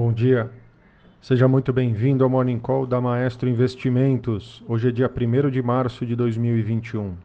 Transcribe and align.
Bom 0.00 0.12
dia. 0.12 0.48
Seja 1.20 1.48
muito 1.48 1.72
bem-vindo 1.72 2.22
ao 2.22 2.30
Morning 2.30 2.60
Call 2.60 2.86
da 2.86 3.00
Maestro 3.00 3.48
Investimentos. 3.48 4.62
Hoje 4.68 4.90
é 4.90 4.92
dia 4.92 5.10
1 5.10 5.50
de 5.50 5.60
março 5.60 6.06
de 6.06 6.14
2021. 6.14 7.16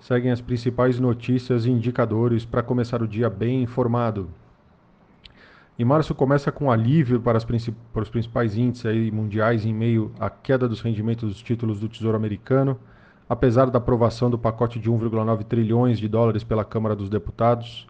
Seguem 0.00 0.30
as 0.32 0.40
principais 0.40 0.98
notícias 0.98 1.66
e 1.66 1.70
indicadores 1.70 2.46
para 2.46 2.62
começar 2.62 3.02
o 3.02 3.06
dia 3.06 3.28
bem 3.28 3.62
informado. 3.62 4.30
E 5.78 5.84
março 5.84 6.14
começa 6.14 6.50
com 6.50 6.70
alívio 6.70 7.20
para, 7.20 7.38
para 7.92 8.02
os 8.02 8.08
principais 8.08 8.56
índices 8.56 9.10
mundiais 9.10 9.66
em 9.66 9.74
meio 9.74 10.10
à 10.18 10.30
queda 10.30 10.66
dos 10.66 10.80
rendimentos 10.80 11.28
dos 11.28 11.42
títulos 11.42 11.78
do 11.78 11.90
Tesouro 11.90 12.16
Americano, 12.16 12.80
apesar 13.28 13.68
da 13.68 13.76
aprovação 13.76 14.30
do 14.30 14.38
pacote 14.38 14.78
de 14.78 14.90
1,9 14.90 15.44
trilhões 15.44 15.98
de 15.98 16.08
dólares 16.08 16.42
pela 16.42 16.64
Câmara 16.64 16.96
dos 16.96 17.10
Deputados, 17.10 17.86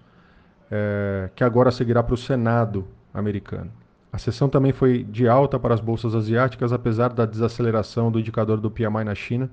é, 0.69 1.31
que 1.37 1.45
agora 1.45 1.71
seguirá 1.71 2.03
para 2.03 2.15
o 2.15 2.19
Senado 2.19 2.85
americano. 3.15 3.71
A 4.13 4.19
sessão 4.19 4.49
também 4.49 4.73
foi 4.73 5.05
de 5.05 5.29
alta 5.29 5.59
para 5.59 5.75
as 5.75 5.81
bolsas 5.81 6.15
asiáticas, 6.15 6.73
apesar 6.73 7.13
da 7.13 7.27
desaceleração 7.27 8.11
do 8.11 8.19
indicador 8.19 8.59
do 8.59 8.71
PMI 8.71 9.05
na 9.05 9.15
China. 9.15 9.51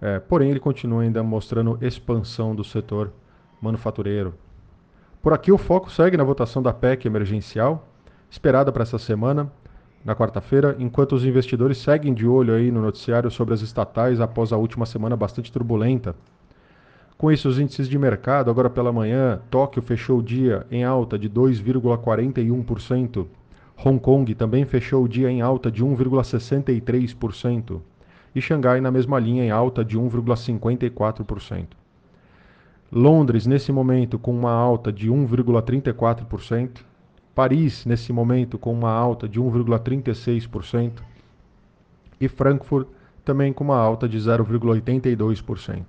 É, 0.00 0.18
porém, 0.20 0.50
ele 0.50 0.60
continua 0.60 1.02
ainda 1.02 1.22
mostrando 1.22 1.78
expansão 1.80 2.54
do 2.54 2.62
setor 2.62 3.12
manufatureiro. 3.60 4.34
Por 5.20 5.32
aqui, 5.32 5.50
o 5.52 5.58
foco 5.58 5.90
segue 5.90 6.16
na 6.16 6.24
votação 6.24 6.62
da 6.62 6.72
PEC 6.72 7.06
emergencial, 7.06 7.88
esperada 8.30 8.72
para 8.72 8.82
essa 8.82 8.98
semana, 8.98 9.50
na 10.04 10.16
quarta-feira, 10.16 10.74
enquanto 10.78 11.12
os 11.12 11.24
investidores 11.24 11.78
seguem 11.78 12.12
de 12.12 12.26
olho 12.26 12.54
aí 12.54 12.70
no 12.70 12.82
noticiário 12.82 13.30
sobre 13.30 13.54
as 13.54 13.60
estatais 13.60 14.20
após 14.20 14.52
a 14.52 14.56
última 14.56 14.84
semana 14.84 15.16
bastante 15.16 15.52
turbulenta. 15.52 16.16
Com 17.16 17.30
isso, 17.30 17.48
os 17.48 17.58
índices 17.58 17.88
de 17.88 17.96
mercado, 17.96 18.50
agora 18.50 18.68
pela 18.68 18.92
manhã, 18.92 19.40
Tóquio 19.48 19.80
fechou 19.80 20.18
o 20.18 20.22
dia 20.22 20.66
em 20.70 20.82
alta 20.82 21.16
de 21.16 21.30
2,41%. 21.30 23.26
Hong 23.84 23.98
Kong 23.98 24.32
também 24.36 24.64
fechou 24.64 25.04
o 25.04 25.08
dia 25.08 25.28
em 25.28 25.40
alta 25.40 25.68
de 25.68 25.84
1,63% 25.84 27.80
e 28.34 28.40
Xangai 28.40 28.80
na 28.80 28.92
mesma 28.92 29.18
linha 29.18 29.44
em 29.44 29.50
alta 29.50 29.84
de 29.84 29.98
1,54%. 29.98 31.66
Londres, 32.92 33.44
nesse 33.46 33.72
momento, 33.72 34.18
com 34.18 34.32
uma 34.32 34.52
alta 34.52 34.92
de 34.92 35.10
1,34%. 35.10 36.82
Paris, 37.34 37.84
nesse 37.84 38.12
momento, 38.12 38.58
com 38.58 38.72
uma 38.72 38.92
alta 38.92 39.28
de 39.28 39.40
1,36%. 39.40 41.02
E 42.20 42.28
Frankfurt, 42.28 42.86
também 43.24 43.52
com 43.52 43.64
uma 43.64 43.78
alta 43.78 44.08
de 44.08 44.18
0,82%. 44.18 45.82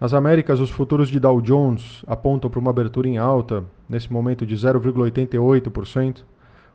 Nas 0.00 0.14
Américas, 0.14 0.58
os 0.58 0.70
futuros 0.70 1.08
de 1.08 1.20
Dow 1.20 1.40
Jones 1.40 2.02
apontam 2.06 2.48
para 2.48 2.60
uma 2.60 2.70
abertura 2.70 3.08
em 3.08 3.18
alta, 3.18 3.64
nesse 3.88 4.12
momento, 4.12 4.46
de 4.46 4.56
0,88%. 4.56 6.22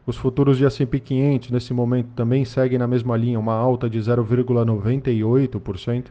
Os 0.10 0.18
futuros 0.18 0.58
de 0.58 0.66
S&P 0.66 1.00
500 1.00 1.52
nesse 1.52 1.72
momento 1.72 2.10
também 2.16 2.44
seguem 2.44 2.80
na 2.80 2.88
mesma 2.88 3.16
linha, 3.16 3.40
uma 3.40 3.54
alta 3.54 3.88
de 3.88 4.00
0,98%. 4.00 6.06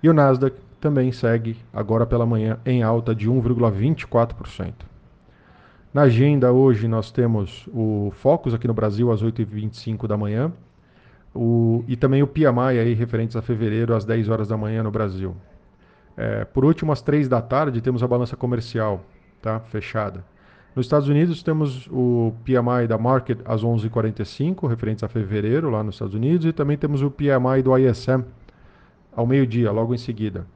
E 0.00 0.08
o 0.08 0.12
Nasdaq 0.12 0.56
também 0.80 1.10
segue 1.10 1.56
agora 1.72 2.06
pela 2.06 2.24
manhã 2.24 2.60
em 2.64 2.84
alta 2.84 3.16
de 3.16 3.28
1,24%. 3.28 4.72
Na 5.92 6.02
agenda 6.02 6.52
hoje 6.52 6.86
nós 6.86 7.10
temos 7.10 7.68
o 7.74 8.12
Focus 8.14 8.54
aqui 8.54 8.68
no 8.68 8.74
Brasil 8.74 9.10
às 9.10 9.20
8h25 9.20 10.06
da 10.06 10.16
manhã 10.16 10.52
o, 11.34 11.82
e 11.88 11.96
também 11.96 12.22
o 12.22 12.26
PMI 12.28 12.78
aí 12.78 12.94
referentes 12.94 13.34
a 13.34 13.42
fevereiro 13.42 13.96
às 13.96 14.04
10 14.04 14.28
horas 14.28 14.46
da 14.46 14.56
manhã 14.56 14.84
no 14.84 14.92
Brasil. 14.92 15.34
É, 16.16 16.44
por 16.44 16.64
último, 16.64 16.92
às 16.92 17.02
3 17.02 17.26
da 17.26 17.42
tarde 17.42 17.80
temos 17.80 18.00
a 18.00 18.06
balança 18.06 18.36
comercial 18.36 19.02
tá, 19.42 19.58
fechada. 19.58 20.24
Nos 20.76 20.86
Estados 20.86 21.08
Unidos 21.08 21.42
temos 21.42 21.88
o 21.90 22.32
PMI 22.44 22.86
da 22.86 22.96
Market 22.96 23.40
às 23.44 23.62
11h45, 23.62 24.68
referentes 24.68 25.02
a 25.02 25.08
fevereiro 25.08 25.70
lá 25.70 25.82
nos 25.82 25.96
Estados 25.96 26.14
Unidos, 26.14 26.46
e 26.46 26.52
também 26.52 26.76
temos 26.76 27.02
o 27.02 27.10
PMI 27.10 27.62
do 27.62 27.76
ISM 27.76 28.24
ao 29.14 29.26
meio-dia, 29.26 29.72
logo 29.72 29.94
em 29.94 29.98
seguida. 29.98 30.46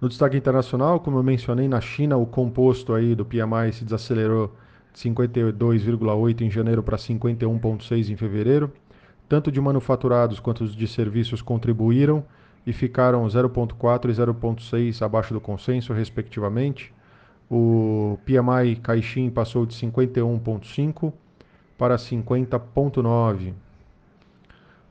No 0.00 0.08
destaque 0.08 0.36
internacional, 0.36 1.00
como 1.00 1.18
eu 1.18 1.22
mencionei, 1.22 1.66
na 1.66 1.80
China 1.80 2.16
o 2.16 2.26
composto 2.26 2.92
aí 2.92 3.14
do 3.14 3.24
PMI 3.24 3.72
se 3.72 3.84
desacelerou 3.84 4.54
de 4.92 5.00
52,8 5.00 6.42
em 6.42 6.50
janeiro 6.50 6.82
para 6.82 6.96
51,6 6.96 8.10
em 8.10 8.16
fevereiro. 8.16 8.70
Tanto 9.28 9.50
de 9.50 9.60
manufaturados 9.60 10.38
quanto 10.38 10.68
de 10.68 10.86
serviços 10.86 11.40
contribuíram 11.40 12.22
e 12.66 12.72
ficaram 12.72 13.26
0,4 13.26 14.10
e 14.10 14.12
0,6 14.12 15.02
abaixo 15.02 15.32
do 15.32 15.40
consenso, 15.40 15.92
respectivamente. 15.92 16.92
O 17.50 18.18
PMI 18.24 18.76
Caixin 18.76 19.30
passou 19.30 19.66
de 19.66 19.74
51,5 19.74 21.12
para 21.76 21.96
50,9. 21.96 23.52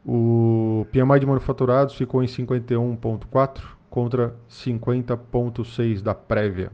O 0.05 0.85
PMI 0.91 1.19
de 1.19 1.25
manufaturados 1.25 1.95
ficou 1.95 2.21
em 2.23 2.27
51,4 2.27 3.61
contra 3.89 4.35
50,6 4.49 6.01
da 6.01 6.13
prévia. 6.13 6.71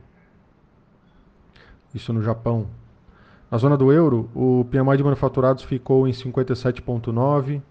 Isso 1.93 2.11
no 2.11 2.21
Japão. 2.21 2.67
Na 3.49 3.57
zona 3.57 3.75
do 3.77 3.91
euro, 3.91 4.29
o 4.35 4.65
PMI 4.65 4.97
de 4.97 5.03
manufaturados 5.03 5.63
ficou 5.63 6.07
em 6.07 6.11
57,9 6.11 7.61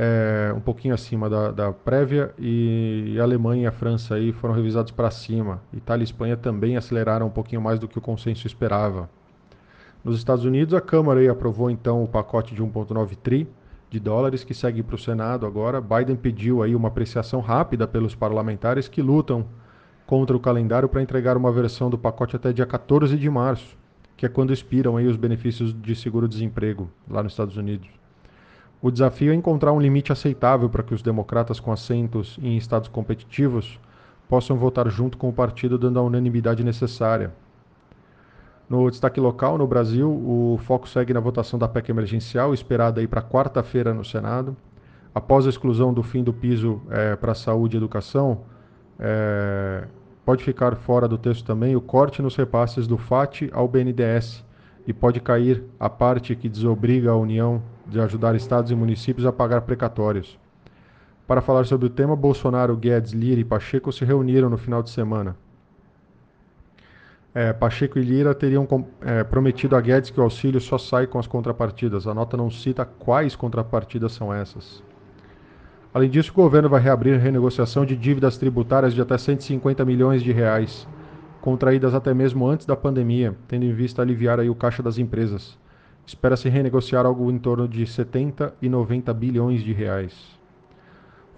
é, 0.00 0.54
um 0.56 0.60
pouquinho 0.60 0.94
acima 0.94 1.28
da, 1.28 1.50
da 1.50 1.72
prévia 1.72 2.32
e 2.38 3.16
a 3.18 3.24
Alemanha 3.24 3.64
e 3.64 3.66
a 3.66 3.72
França 3.72 4.14
aí 4.14 4.30
foram 4.30 4.54
revisados 4.54 4.92
para 4.92 5.10
cima. 5.10 5.60
Itália 5.72 6.04
e 6.04 6.04
Espanha 6.04 6.36
também 6.36 6.76
aceleraram 6.76 7.26
um 7.26 7.30
pouquinho 7.30 7.60
mais 7.60 7.80
do 7.80 7.88
que 7.88 7.98
o 7.98 8.00
consenso 8.00 8.46
esperava. 8.46 9.10
Nos 10.04 10.16
Estados 10.16 10.44
Unidos, 10.44 10.72
a 10.72 10.80
Câmara 10.80 11.18
aí 11.18 11.28
aprovou 11.28 11.68
então 11.68 12.04
o 12.04 12.06
pacote 12.06 12.54
de 12.54 12.62
1,9 12.62 13.16
tri 13.16 13.48
de 13.90 13.98
dólares 13.98 14.44
que 14.44 14.54
segue 14.54 14.84
para 14.84 14.94
o 14.94 14.98
Senado 14.98 15.44
agora. 15.44 15.80
Biden 15.80 16.14
pediu 16.14 16.62
aí 16.62 16.76
uma 16.76 16.86
apreciação 16.86 17.40
rápida 17.40 17.88
pelos 17.88 18.14
parlamentares 18.14 18.86
que 18.86 19.02
lutam 19.02 19.46
contra 20.06 20.36
o 20.36 20.40
calendário 20.40 20.88
para 20.88 21.02
entregar 21.02 21.36
uma 21.36 21.50
versão 21.50 21.90
do 21.90 21.98
pacote 21.98 22.36
até 22.36 22.52
dia 22.52 22.66
14 22.66 23.16
de 23.16 23.28
março, 23.28 23.76
que 24.16 24.24
é 24.24 24.28
quando 24.28 24.52
expiram 24.52 24.96
aí 24.96 25.08
os 25.08 25.16
benefícios 25.16 25.74
de 25.74 25.96
seguro-desemprego 25.96 26.88
lá 27.10 27.20
nos 27.20 27.32
Estados 27.32 27.56
Unidos. 27.56 27.98
O 28.80 28.90
desafio 28.90 29.32
é 29.32 29.34
encontrar 29.34 29.72
um 29.72 29.80
limite 29.80 30.12
aceitável 30.12 30.68
para 30.68 30.84
que 30.84 30.94
os 30.94 31.02
democratas 31.02 31.58
com 31.58 31.72
assentos 31.72 32.38
em 32.40 32.56
estados 32.56 32.88
competitivos 32.88 33.78
possam 34.28 34.56
votar 34.56 34.88
junto 34.88 35.18
com 35.18 35.28
o 35.28 35.32
partido, 35.32 35.76
dando 35.76 35.98
a 35.98 36.02
unanimidade 36.02 36.62
necessária. 36.62 37.32
No 38.68 38.88
destaque 38.88 39.18
local, 39.18 39.58
no 39.58 39.66
Brasil, 39.66 40.08
o 40.08 40.60
foco 40.62 40.88
segue 40.88 41.12
na 41.12 41.18
votação 41.20 41.58
da 41.58 41.66
PEC 41.66 41.90
emergencial, 41.90 42.54
esperada 42.54 43.06
para 43.08 43.22
quarta-feira 43.22 43.92
no 43.92 44.04
Senado. 44.04 44.56
Após 45.12 45.46
a 45.46 45.50
exclusão 45.50 45.92
do 45.92 46.02
fim 46.02 46.22
do 46.22 46.32
piso 46.32 46.80
é, 46.90 47.16
para 47.16 47.34
saúde 47.34 47.76
e 47.76 47.78
educação, 47.78 48.42
é, 49.00 49.88
pode 50.24 50.44
ficar 50.44 50.76
fora 50.76 51.08
do 51.08 51.16
texto 51.18 51.44
também 51.44 51.74
o 51.74 51.80
corte 51.80 52.20
nos 52.20 52.36
repasses 52.36 52.86
do 52.86 52.98
FAT 52.98 53.48
ao 53.52 53.66
BNDES 53.66 54.44
e 54.88 54.92
pode 54.94 55.20
cair 55.20 55.62
a 55.78 55.90
parte 55.90 56.34
que 56.34 56.48
desobriga 56.48 57.10
a 57.10 57.16
União 57.16 57.62
de 57.86 58.00
ajudar 58.00 58.34
estados 58.34 58.70
e 58.70 58.74
municípios 58.74 59.26
a 59.26 59.30
pagar 59.30 59.60
precatórios. 59.60 60.38
Para 61.26 61.42
falar 61.42 61.66
sobre 61.66 61.88
o 61.88 61.90
tema, 61.90 62.16
Bolsonaro, 62.16 62.74
Guedes, 62.74 63.12
Lira 63.12 63.38
e 63.38 63.44
Pacheco 63.44 63.92
se 63.92 64.02
reuniram 64.02 64.48
no 64.48 64.56
final 64.56 64.82
de 64.82 64.88
semana. 64.88 65.36
É, 67.34 67.52
Pacheco 67.52 67.98
e 67.98 68.02
Lira 68.02 68.34
teriam 68.34 68.66
é, 69.02 69.22
prometido 69.24 69.76
a 69.76 69.80
Guedes 69.82 70.08
que 70.08 70.18
o 70.18 70.22
auxílio 70.22 70.58
só 70.58 70.78
sai 70.78 71.06
com 71.06 71.18
as 71.18 71.26
contrapartidas. 71.26 72.06
A 72.06 72.14
nota 72.14 72.34
não 72.34 72.50
cita 72.50 72.86
quais 72.86 73.36
contrapartidas 73.36 74.12
são 74.12 74.32
essas. 74.32 74.82
Além 75.92 76.08
disso, 76.08 76.32
o 76.32 76.34
governo 76.34 76.70
vai 76.70 76.80
reabrir 76.80 77.20
renegociação 77.20 77.84
de 77.84 77.94
dívidas 77.94 78.38
tributárias 78.38 78.94
de 78.94 79.02
até 79.02 79.18
150 79.18 79.84
milhões 79.84 80.22
de 80.22 80.32
reais, 80.32 80.88
contraídas 81.48 81.94
até 81.94 82.12
mesmo 82.12 82.46
antes 82.46 82.66
da 82.66 82.76
pandemia, 82.76 83.34
tendo 83.48 83.64
em 83.64 83.72
vista 83.72 84.02
aliviar 84.02 84.38
aí 84.38 84.50
o 84.50 84.54
caixa 84.54 84.82
das 84.82 84.98
empresas. 84.98 85.56
Espera-se 86.06 86.46
renegociar 86.46 87.06
algo 87.06 87.30
em 87.30 87.38
torno 87.38 87.66
de 87.66 87.86
70 87.86 88.52
e 88.60 88.68
90 88.68 89.14
bilhões 89.14 89.62
de 89.62 89.72
reais. 89.72 90.12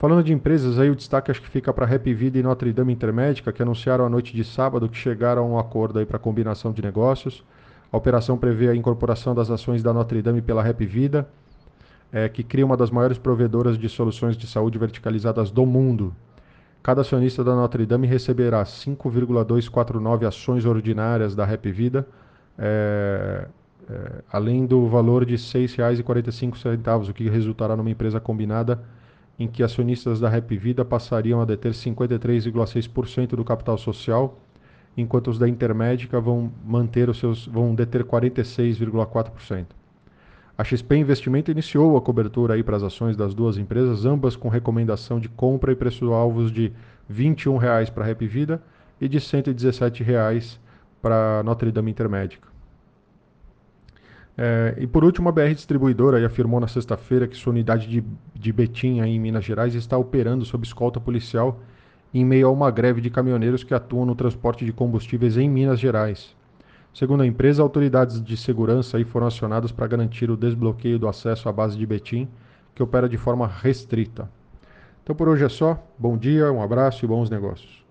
Falando 0.00 0.24
de 0.24 0.32
empresas, 0.32 0.80
aí 0.80 0.90
o 0.90 0.96
destaque 0.96 1.30
acho 1.30 1.40
que 1.40 1.48
fica 1.48 1.72
para 1.72 1.86
Happy 1.86 2.12
Vida 2.12 2.36
e 2.36 2.42
Notre 2.42 2.72
Dame 2.72 2.92
Intermédica, 2.92 3.52
que 3.52 3.62
anunciaram 3.62 4.04
a 4.04 4.08
noite 4.08 4.34
de 4.34 4.42
sábado 4.42 4.88
que 4.88 4.96
chegaram 4.96 5.44
a 5.44 5.46
um 5.46 5.58
acordo 5.60 6.04
para 6.04 6.18
combinação 6.18 6.72
de 6.72 6.82
negócios. 6.82 7.44
A 7.92 7.96
operação 7.96 8.36
prevê 8.36 8.68
a 8.68 8.74
incorporação 8.74 9.32
das 9.32 9.48
ações 9.48 9.80
da 9.80 9.92
Notre 9.92 10.20
Dame 10.20 10.42
pela 10.42 10.68
Happy 10.68 10.86
Vida, 10.86 11.28
é, 12.12 12.28
que 12.28 12.42
cria 12.42 12.66
uma 12.66 12.76
das 12.76 12.90
maiores 12.90 13.16
provedoras 13.16 13.78
de 13.78 13.88
soluções 13.88 14.36
de 14.36 14.48
saúde 14.48 14.76
verticalizadas 14.76 15.52
do 15.52 15.64
mundo. 15.64 16.12
Cada 16.82 17.02
acionista 17.02 17.44
da 17.44 17.54
Notre 17.54 17.84
Dame 17.84 18.06
receberá 18.06 18.64
5,249 18.64 20.26
ações 20.26 20.64
ordinárias 20.64 21.34
da 21.34 21.44
Happy 21.44 21.70
Vida, 21.70 22.06
é, 22.58 23.46
é, 23.88 24.22
além 24.32 24.64
do 24.64 24.86
valor 24.86 25.26
de 25.26 25.34
R$ 25.34 25.38
6,45, 25.38 27.10
o 27.10 27.12
que 27.12 27.28
resultará 27.28 27.76
numa 27.76 27.90
empresa 27.90 28.18
combinada 28.18 28.82
em 29.38 29.48
que 29.48 29.62
acionistas 29.62 30.20
da 30.20 30.28
Rap 30.28 30.54
Vida 30.56 30.84
passariam 30.84 31.40
a 31.40 31.46
deter 31.46 31.72
53,6% 31.72 33.28
do 33.30 33.44
capital 33.44 33.78
social, 33.78 34.38
enquanto 34.94 35.28
os 35.28 35.38
da 35.38 35.48
Intermédica 35.48 36.20
vão 36.20 36.52
manter 36.64 37.08
os 37.08 37.18
seus 37.18 37.46
vão 37.46 37.74
deter 37.74 38.04
46,4%. 38.04 39.79
A 40.60 40.64
XP 40.64 40.94
Investimento 40.94 41.50
iniciou 41.50 41.96
a 41.96 42.02
cobertura 42.02 42.52
aí 42.52 42.62
para 42.62 42.76
as 42.76 42.82
ações 42.82 43.16
das 43.16 43.32
duas 43.32 43.56
empresas, 43.56 44.04
ambas 44.04 44.36
com 44.36 44.50
recomendação 44.50 45.18
de 45.18 45.26
compra 45.26 45.72
e 45.72 45.74
preço-alvos 45.74 46.52
de 46.52 46.70
R$ 47.08 47.32
21,00 47.32 47.90
para 47.90 48.04
a 48.04 48.06
Rap 48.06 48.26
Vida 48.26 48.62
e 49.00 49.08
de 49.08 49.16
R$ 49.16 49.24
117,00 49.24 50.58
para 51.00 51.42
Notre 51.44 51.72
Dame 51.72 51.90
Intermédica. 51.90 52.46
É, 54.36 54.74
e 54.76 54.86
por 54.86 55.02
último, 55.02 55.30
a 55.30 55.32
BR 55.32 55.54
Distribuidora 55.54 56.26
afirmou 56.26 56.60
na 56.60 56.68
sexta-feira 56.68 57.26
que 57.26 57.38
sua 57.38 57.54
unidade 57.54 57.88
de, 57.88 58.04
de 58.34 58.52
Betim, 58.52 59.00
aí 59.00 59.12
em 59.12 59.18
Minas 59.18 59.46
Gerais, 59.46 59.74
está 59.74 59.96
operando 59.96 60.44
sob 60.44 60.66
escolta 60.66 61.00
policial 61.00 61.58
em 62.12 62.22
meio 62.22 62.48
a 62.48 62.50
uma 62.50 62.70
greve 62.70 63.00
de 63.00 63.08
caminhoneiros 63.08 63.64
que 63.64 63.72
atuam 63.72 64.04
no 64.04 64.14
transporte 64.14 64.66
de 64.66 64.74
combustíveis 64.74 65.38
em 65.38 65.48
Minas 65.48 65.80
Gerais. 65.80 66.38
Segundo 66.92 67.22
a 67.22 67.26
empresa, 67.26 67.62
autoridades 67.62 68.22
de 68.22 68.36
segurança 68.36 69.02
foram 69.04 69.26
acionadas 69.26 69.70
para 69.70 69.86
garantir 69.86 70.30
o 70.30 70.36
desbloqueio 70.36 70.98
do 70.98 71.08
acesso 71.08 71.48
à 71.48 71.52
base 71.52 71.78
de 71.78 71.86
Betim, 71.86 72.28
que 72.74 72.82
opera 72.82 73.08
de 73.08 73.16
forma 73.16 73.46
restrita. 73.46 74.28
Então 75.02 75.14
por 75.14 75.28
hoje 75.28 75.44
é 75.44 75.48
só. 75.48 75.82
Bom 75.98 76.16
dia, 76.16 76.52
um 76.52 76.62
abraço 76.62 77.04
e 77.04 77.08
bons 77.08 77.30
negócios. 77.30 77.84